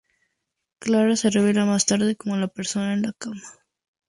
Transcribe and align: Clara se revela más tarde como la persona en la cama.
Clara 0.79 1.15
se 1.15 1.29
revela 1.29 1.65
más 1.67 1.85
tarde 1.85 2.15
como 2.15 2.35
la 2.35 2.47
persona 2.47 2.93
en 2.95 3.03
la 3.03 3.13
cama. 3.13 3.43